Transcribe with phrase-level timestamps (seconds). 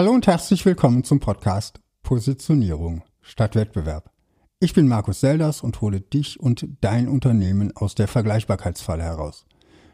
[0.00, 4.10] Hallo und herzlich willkommen zum Podcast Positionierung statt Wettbewerb.
[4.58, 9.44] Ich bin Markus Selders und hole dich und dein Unternehmen aus der Vergleichbarkeitsfalle heraus,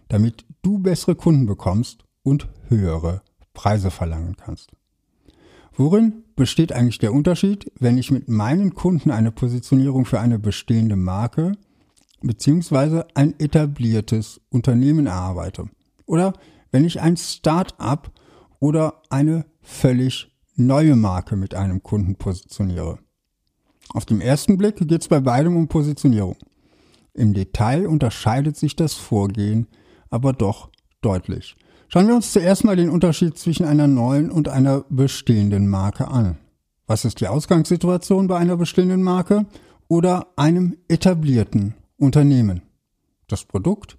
[0.07, 3.23] damit du bessere Kunden bekommst und höhere
[3.53, 4.71] Preise verlangen kannst.
[5.73, 10.95] Worin besteht eigentlich der Unterschied, wenn ich mit meinen Kunden eine Positionierung für eine bestehende
[10.95, 11.51] Marke
[12.21, 13.03] bzw.
[13.15, 15.69] ein etabliertes Unternehmen erarbeite?
[16.07, 16.33] Oder
[16.71, 18.13] wenn ich ein Start-up
[18.61, 22.99] oder eine völlig neue Marke mit einem Kunden positioniere.
[23.91, 26.37] Auf den ersten Blick geht es bei beidem um Positionierung.
[27.15, 29.69] Im Detail unterscheidet sich das Vorgehen
[30.11, 31.57] aber doch deutlich.
[31.89, 36.39] Schauen wir uns zuerst mal den Unterschied zwischen einer neuen und einer bestehenden Marke an.
[36.87, 39.47] Was ist die Ausgangssituation bei einer bestehenden Marke
[39.89, 42.63] oder einem etablierten Unternehmen?
[43.29, 43.99] Das Produkt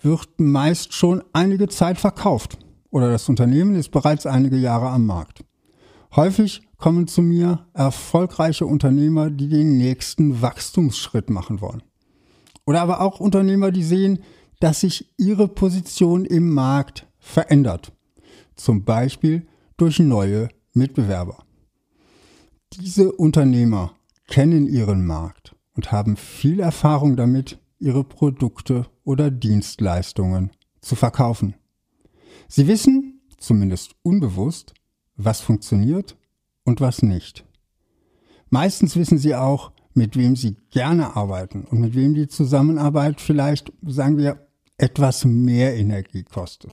[0.00, 2.58] wird meist schon einige Zeit verkauft
[2.94, 5.44] oder das Unternehmen ist bereits einige Jahre am Markt.
[6.14, 11.82] Häufig kommen zu mir erfolgreiche Unternehmer, die den nächsten Wachstumsschritt machen wollen.
[12.66, 14.20] Oder aber auch Unternehmer, die sehen,
[14.60, 17.90] dass sich ihre Position im Markt verändert.
[18.54, 21.42] Zum Beispiel durch neue Mitbewerber.
[22.74, 23.96] Diese Unternehmer
[24.28, 31.56] kennen ihren Markt und haben viel Erfahrung damit, ihre Produkte oder Dienstleistungen zu verkaufen.
[32.48, 34.74] Sie wissen, zumindest unbewusst,
[35.16, 36.16] was funktioniert
[36.64, 37.44] und was nicht.
[38.50, 43.72] Meistens wissen sie auch, mit wem sie gerne arbeiten und mit wem die Zusammenarbeit vielleicht,
[43.86, 46.72] sagen wir, etwas mehr Energie kostet.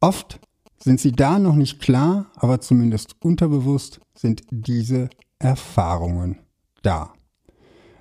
[0.00, 0.40] Oft
[0.82, 6.38] sind sie da noch nicht klar, aber zumindest unterbewusst sind diese Erfahrungen
[6.82, 7.12] da.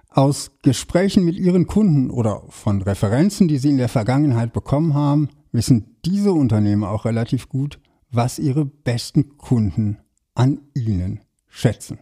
[0.10, 5.30] Aus Gesprächen mit ihren Kunden oder von Referenzen, die sie in der Vergangenheit bekommen haben,
[5.52, 7.80] wissen diese Unternehmen auch relativ gut,
[8.12, 9.98] was ihre besten Kunden
[10.36, 12.00] an ihnen schätzen.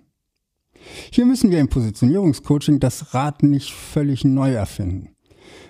[1.12, 5.10] Hier müssen wir im Positionierungscoaching das Rad nicht völlig neu erfinden.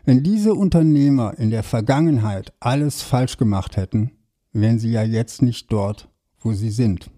[0.06, 4.12] Wenn diese Unternehmer in der Vergangenheit alles falsch gemacht hätten,
[4.54, 6.09] wären sie ja jetzt nicht dort,
[6.40, 7.09] wo sie sind.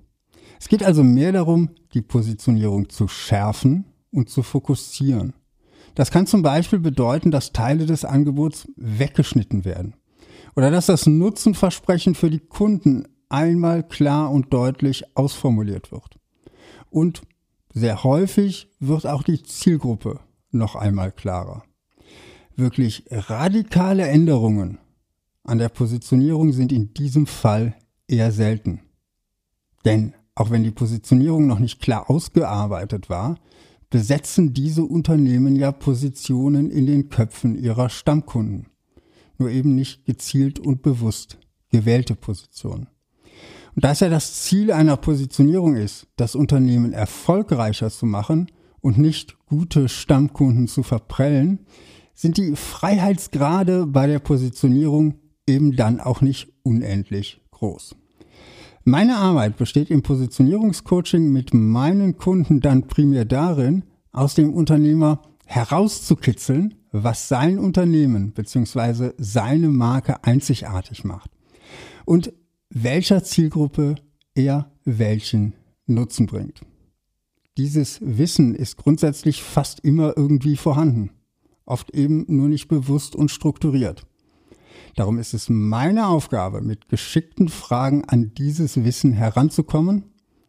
[0.59, 5.34] Es geht also mehr darum, die Positionierung zu schärfen und zu fokussieren.
[5.96, 9.96] Das kann zum Beispiel bedeuten, dass Teile des Angebots weggeschnitten werden
[10.56, 16.17] oder dass das Nutzenversprechen für die Kunden einmal klar und deutlich ausformuliert wird.
[16.89, 17.22] Und
[17.73, 20.19] sehr häufig wird auch die Zielgruppe
[20.51, 21.63] noch einmal klarer.
[22.56, 24.78] Wirklich radikale Änderungen
[25.44, 27.75] an der Positionierung sind in diesem Fall
[28.07, 28.81] eher selten.
[29.85, 33.38] Denn auch wenn die Positionierung noch nicht klar ausgearbeitet war,
[33.89, 38.71] besetzen diese Unternehmen ja Positionen in den Köpfen ihrer Stammkunden
[39.41, 41.38] nur eben nicht gezielt und bewusst
[41.69, 42.88] gewählte Positionen.
[43.75, 48.47] Und da es ja das Ziel einer Positionierung ist, das Unternehmen erfolgreicher zu machen
[48.81, 51.59] und nicht gute Stammkunden zu verprellen,
[52.13, 55.16] sind die Freiheitsgrade bei der Positionierung
[55.47, 57.96] eben dann auch nicht unendlich groß.
[58.84, 66.75] Meine Arbeit besteht im Positionierungscoaching mit meinen Kunden dann primär darin, aus dem Unternehmer herauszukitzeln,
[66.94, 69.12] was sein Unternehmen bzw.
[69.17, 71.29] seine Marke einzigartig macht
[72.06, 72.31] und
[72.69, 73.95] welcher Zielgruppe
[74.34, 75.53] er welchen
[75.88, 76.62] Nutzen bringt.
[77.57, 81.12] Dieses Wissen ist grundsätzlich fast immer irgendwie vorhanden,
[81.66, 84.07] oft eben nur nicht bewusst und strukturiert.
[84.95, 90.06] Darum ist es meine Aufgabe, mit geschickten Fragen an dieses Wissen heranzukommen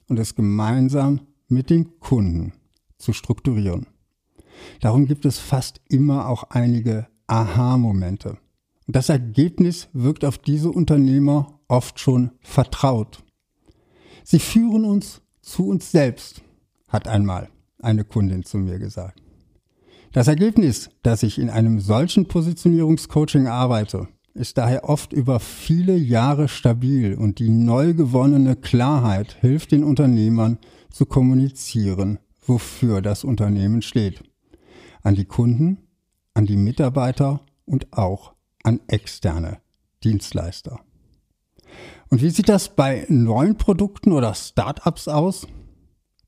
[0.08, 2.52] und es gemeinsam mit den Kunden
[2.98, 3.88] zu strukturieren.
[4.80, 8.38] Darum gibt es fast immer auch einige Aha-Momente.
[8.86, 13.24] Das Ergebnis wirkt auf diese Unternehmer oft schon vertraut.
[14.24, 16.42] Sie führen uns zu uns selbst,
[16.88, 17.48] hat einmal
[17.80, 19.22] eine Kundin zu mir gesagt.
[20.12, 26.48] Das Ergebnis, dass ich in einem solchen Positionierungscoaching arbeite, ist daher oft über viele Jahre
[26.48, 30.58] stabil und die neu gewonnene Klarheit hilft den Unternehmern
[30.90, 34.22] zu kommunizieren, wofür das Unternehmen steht
[35.02, 35.78] an die Kunden,
[36.34, 38.34] an die Mitarbeiter und auch
[38.64, 39.58] an externe
[40.04, 40.80] Dienstleister.
[42.08, 45.46] Und wie sieht das bei neuen Produkten oder Startups aus?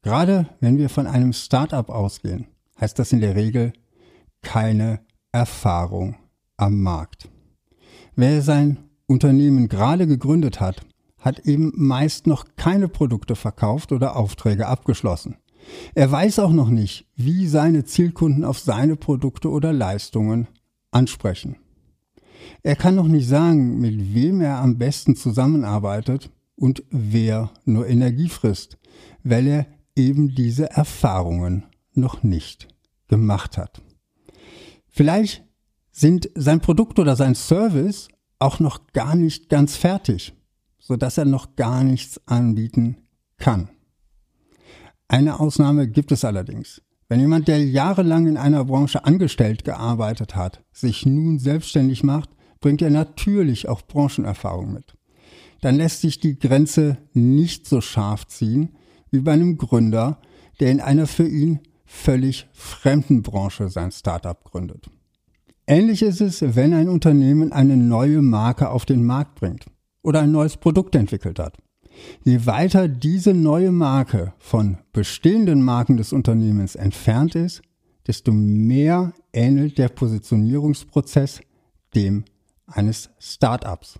[0.02, 2.46] Gerade wenn wir von einem Startup ausgehen,
[2.80, 3.72] heißt das in der Regel
[4.42, 5.00] keine
[5.32, 6.16] Erfahrung
[6.56, 7.28] am Markt.
[8.16, 10.86] Wer sein Unternehmen gerade gegründet hat,
[11.18, 15.36] hat eben meist noch keine Produkte verkauft oder Aufträge abgeschlossen.
[15.94, 20.48] Er weiß auch noch nicht, wie seine Zielkunden auf seine Produkte oder Leistungen
[20.90, 21.56] ansprechen.
[22.62, 28.28] Er kann noch nicht sagen, mit wem er am besten zusammenarbeitet und wer nur Energie
[28.28, 28.78] frisst,
[29.22, 29.66] weil er
[29.96, 31.64] eben diese Erfahrungen
[31.94, 32.68] noch nicht
[33.08, 33.82] gemacht hat.
[34.88, 35.44] Vielleicht
[35.90, 38.08] sind sein Produkt oder sein Service
[38.38, 40.34] auch noch gar nicht ganz fertig,
[40.78, 42.96] so dass er noch gar nichts anbieten
[43.38, 43.70] kann.
[45.08, 46.82] Eine Ausnahme gibt es allerdings.
[47.08, 52.30] Wenn jemand, der jahrelang in einer Branche angestellt gearbeitet hat, sich nun selbstständig macht,
[52.60, 54.96] bringt er natürlich auch Branchenerfahrung mit.
[55.60, 58.76] Dann lässt sich die Grenze nicht so scharf ziehen
[59.10, 60.18] wie bei einem Gründer,
[60.60, 64.88] der in einer für ihn völlig fremden Branche sein Startup gründet.
[65.66, 69.66] Ähnlich ist es, wenn ein Unternehmen eine neue Marke auf den Markt bringt
[70.02, 71.58] oder ein neues Produkt entwickelt hat.
[72.24, 77.62] Je weiter diese neue Marke von bestehenden Marken des Unternehmens entfernt ist,
[78.06, 81.40] desto mehr ähnelt der Positionierungsprozess
[81.94, 82.24] dem
[82.66, 83.98] eines Startups.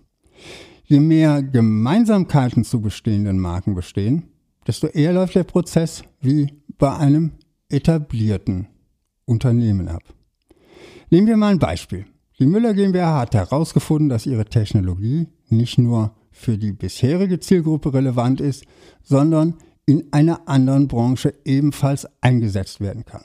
[0.85, 4.29] Je mehr Gemeinsamkeiten zu bestehenden Marken bestehen,
[4.67, 7.31] desto eher läuft der Prozess wie bei einem
[7.69, 8.67] etablierten
[9.25, 10.03] Unternehmen ab.
[11.09, 12.05] Nehmen wir mal ein Beispiel.
[12.39, 18.41] Die Müller GmbH hat herausgefunden, dass ihre Technologie nicht nur für die bisherige Zielgruppe relevant
[18.41, 18.65] ist,
[19.01, 19.55] sondern
[19.85, 23.23] in einer anderen Branche ebenfalls eingesetzt werden kann.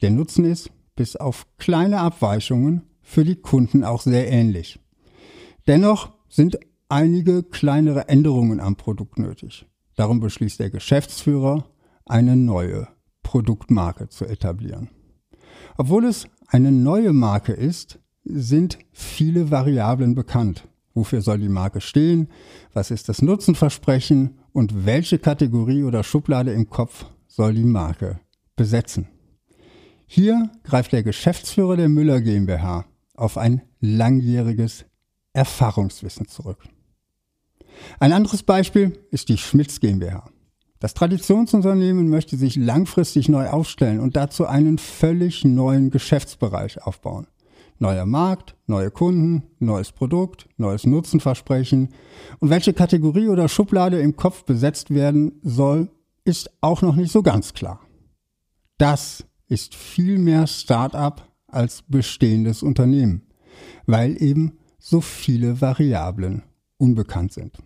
[0.00, 4.80] Der Nutzen ist, bis auf kleine Abweichungen, für die Kunden auch sehr ähnlich.
[5.66, 6.58] Dennoch sind
[6.88, 9.66] einige kleinere Änderungen am Produkt nötig.
[9.94, 11.66] Darum beschließt der Geschäftsführer,
[12.06, 12.88] eine neue
[13.22, 14.88] Produktmarke zu etablieren.
[15.76, 20.66] Obwohl es eine neue Marke ist, sind viele Variablen bekannt.
[20.94, 22.28] Wofür soll die Marke stehen?
[22.72, 24.38] Was ist das Nutzenversprechen?
[24.52, 28.20] Und welche Kategorie oder Schublade im Kopf soll die Marke
[28.56, 29.08] besetzen?
[30.06, 32.84] Hier greift der Geschäftsführer der Müller GmbH
[33.14, 34.84] auf ein langjähriges
[35.32, 36.58] Erfahrungswissen zurück.
[37.98, 40.28] Ein anderes Beispiel ist die Schmitz GmbH.
[40.78, 47.28] Das Traditionsunternehmen möchte sich langfristig neu aufstellen und dazu einen völlig neuen Geschäftsbereich aufbauen.
[47.82, 51.88] Neuer Markt, neue Kunden, neues Produkt, neues Nutzenversprechen
[52.38, 55.90] und welche Kategorie oder Schublade im Kopf besetzt werden soll,
[56.24, 57.80] ist auch noch nicht so ganz klar.
[58.78, 63.22] Das ist viel mehr Start-up als bestehendes Unternehmen,
[63.86, 66.44] weil eben so viele Variablen
[66.76, 67.58] unbekannt sind.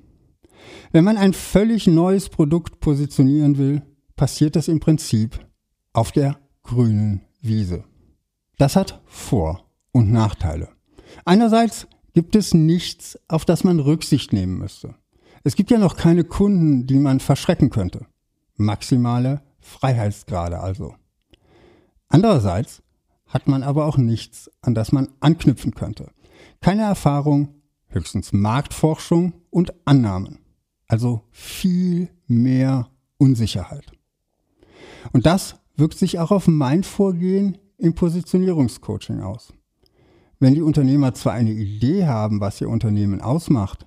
[0.92, 3.82] Wenn man ein völlig neues Produkt positionieren will,
[4.16, 5.46] passiert das im Prinzip
[5.92, 7.84] auf der grünen Wiese.
[8.56, 9.65] Das hat Vor-
[9.96, 10.68] und Nachteile.
[11.24, 14.94] Einerseits gibt es nichts, auf das man Rücksicht nehmen müsste.
[15.42, 18.04] Es gibt ja noch keine Kunden, die man verschrecken könnte.
[18.56, 20.94] Maximale Freiheitsgrade also.
[22.08, 22.82] Andererseits
[23.26, 26.10] hat man aber auch nichts, an das man anknüpfen könnte.
[26.60, 27.54] Keine Erfahrung,
[27.88, 30.40] höchstens Marktforschung und Annahmen.
[30.88, 33.92] Also viel mehr Unsicherheit.
[35.14, 39.54] Und das wirkt sich auch auf mein Vorgehen im Positionierungscoaching aus.
[40.38, 43.86] Wenn die Unternehmer zwar eine Idee haben, was ihr Unternehmen ausmacht,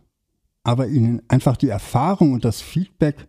[0.63, 3.27] aber ihnen einfach die Erfahrung und das Feedback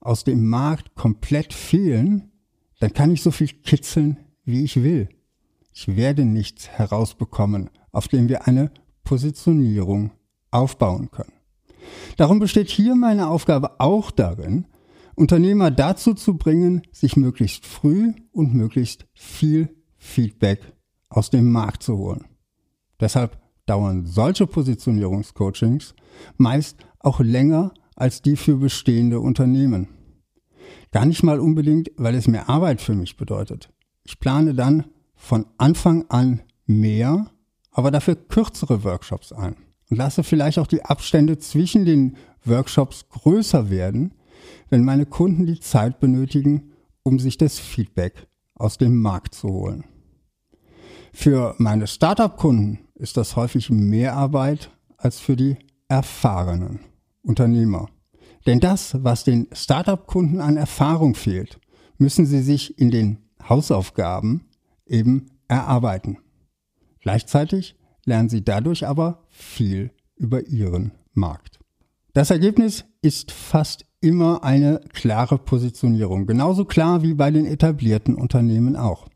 [0.00, 2.30] aus dem Markt komplett fehlen,
[2.78, 5.08] dann kann ich so viel kitzeln, wie ich will.
[5.72, 8.70] Ich werde nichts herausbekommen, auf dem wir eine
[9.04, 10.12] Positionierung
[10.50, 11.32] aufbauen können.
[12.16, 14.66] Darum besteht hier meine Aufgabe auch darin,
[15.16, 20.72] Unternehmer dazu zu bringen, sich möglichst früh und möglichst viel Feedback
[21.08, 22.29] aus dem Markt zu holen.
[23.00, 25.94] Deshalb dauern solche Positionierungscoachings
[26.36, 29.88] meist auch länger als die für bestehende Unternehmen.
[30.90, 33.70] Gar nicht mal unbedingt, weil es mehr Arbeit für mich bedeutet.
[34.04, 37.30] Ich plane dann von Anfang an mehr,
[37.70, 39.56] aber dafür kürzere Workshops ein
[39.90, 44.14] und lasse vielleicht auch die Abstände zwischen den Workshops größer werden,
[44.68, 49.84] wenn meine Kunden die Zeit benötigen, um sich das Feedback aus dem Markt zu holen.
[51.12, 55.56] Für meine Startup-Kunden ist das häufig mehr Arbeit als für die
[55.88, 56.80] erfahrenen
[57.22, 57.88] Unternehmer.
[58.46, 61.58] Denn das, was den Startup-Kunden an Erfahrung fehlt,
[61.98, 64.46] müssen sie sich in den Hausaufgaben
[64.86, 66.18] eben erarbeiten.
[67.00, 71.58] Gleichzeitig lernen sie dadurch aber viel über ihren Markt.
[72.12, 78.76] Das Ergebnis ist fast immer eine klare Positionierung, genauso klar wie bei den etablierten Unternehmen
[78.76, 79.08] auch.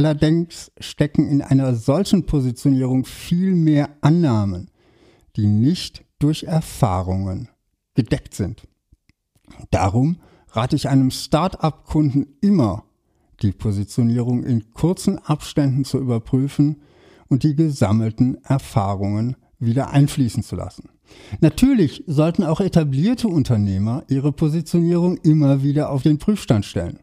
[0.00, 4.70] Allerdings stecken in einer solchen Positionierung viel mehr Annahmen,
[5.36, 7.50] die nicht durch Erfahrungen
[7.94, 8.66] gedeckt sind.
[9.70, 10.16] Darum
[10.52, 12.84] rate ich einem Start-up-Kunden immer,
[13.42, 16.80] die Positionierung in kurzen Abständen zu überprüfen
[17.28, 20.88] und die gesammelten Erfahrungen wieder einfließen zu lassen.
[21.42, 27.00] Natürlich sollten auch etablierte Unternehmer ihre Positionierung immer wieder auf den Prüfstand stellen.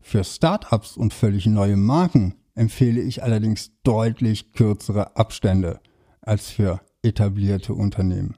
[0.00, 5.80] Für Startups und völlig neue Marken empfehle ich allerdings deutlich kürzere Abstände
[6.20, 8.36] als für etablierte Unternehmen.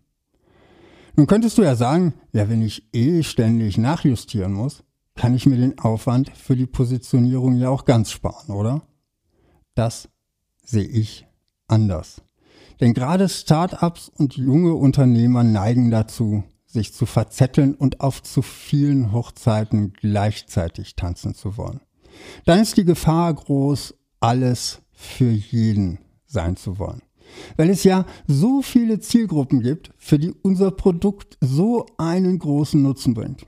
[1.17, 4.85] Nun könntest du ja sagen, ja, wenn ich eh ständig nachjustieren muss,
[5.17, 8.83] kann ich mir den Aufwand für die Positionierung ja auch ganz sparen, oder?
[9.75, 10.09] Das
[10.63, 11.27] sehe ich
[11.69, 12.23] anders.
[12.81, 19.13] Denn gerade Startups und junge Unternehmer neigen dazu, sich zu verzetteln und auf zu vielen
[19.13, 21.81] Hochzeiten gleichzeitig tanzen zu wollen.
[22.45, 27.03] Dann ist die Gefahr groß, alles für jeden sein zu wollen.
[27.57, 33.15] Weil es ja so viele Zielgruppen gibt, für die unser Produkt so einen großen Nutzen
[33.15, 33.47] bringt.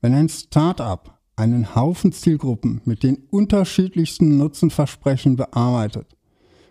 [0.00, 6.16] Wenn ein Startup einen Haufen Zielgruppen mit den unterschiedlichsten Nutzenversprechen bearbeitet,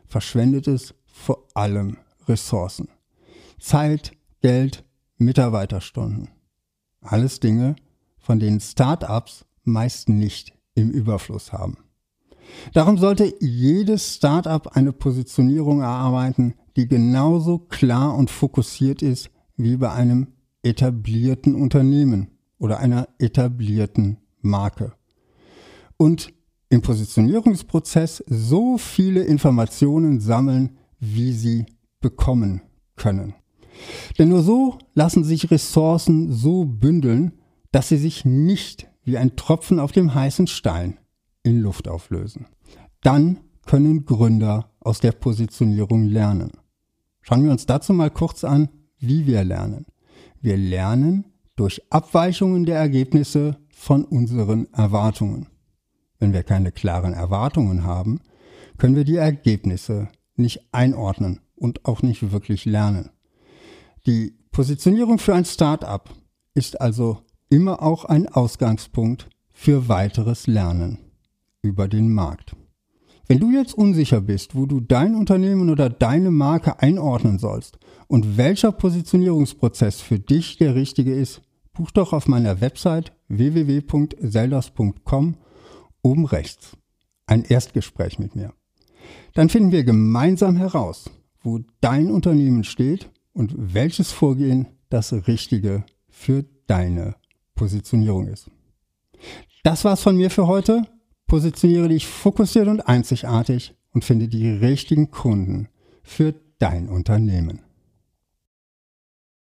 [0.05, 1.97] verschwendet es vor allem
[2.27, 2.89] Ressourcen.
[3.59, 4.83] Zeit, Geld,
[5.21, 6.29] Mitarbeiterstunden.
[7.01, 7.75] Alles Dinge,
[8.19, 11.77] von denen Startups meist nicht im Überfluss haben.
[12.73, 19.91] Darum sollte jedes Startup eine Positionierung erarbeiten, die genauso klar und fokussiert ist wie bei
[19.91, 20.27] einem
[20.63, 24.93] etablierten Unternehmen oder einer etablierten Marke.
[25.97, 26.33] Und
[26.69, 31.65] im Positionierungsprozess so viele Informationen sammeln, wie sie
[31.99, 32.61] bekommen
[32.95, 33.35] können.
[34.17, 37.33] Denn nur so lassen sich Ressourcen so bündeln,
[37.71, 40.99] dass sie sich nicht wie ein Tropfen auf dem heißen Stein
[41.43, 42.47] in Luft auflösen.
[43.01, 46.51] Dann können Gründer aus der Positionierung lernen.
[47.21, 49.85] Schauen wir uns dazu mal kurz an, wie wir lernen.
[50.41, 51.25] Wir lernen
[51.55, 55.47] durch Abweichungen der Ergebnisse von unseren Erwartungen.
[56.19, 58.19] Wenn wir keine klaren Erwartungen haben,
[58.77, 63.11] können wir die Ergebnisse nicht einordnen und auch nicht wirklich lernen.
[64.07, 66.09] Die Positionierung für ein Start-up
[66.55, 70.97] ist also immer auch ein Ausgangspunkt für weiteres Lernen
[71.61, 72.55] über den Markt.
[73.27, 77.77] Wenn du jetzt unsicher bist, wo du dein Unternehmen oder deine Marke einordnen sollst
[78.07, 85.37] und welcher Positionierungsprozess für dich der richtige ist, buch doch auf meiner Website www.selders.com
[86.01, 86.75] oben rechts
[87.27, 88.51] ein Erstgespräch mit mir.
[89.35, 91.11] Dann finden wir gemeinsam heraus,
[91.43, 97.15] wo dein Unternehmen steht und welches Vorgehen das Richtige für deine
[97.55, 98.49] Positionierung ist.
[99.63, 100.83] Das war's von mir für heute.
[101.27, 105.69] Positioniere dich fokussiert und einzigartig und finde die richtigen Kunden
[106.03, 107.61] für dein Unternehmen.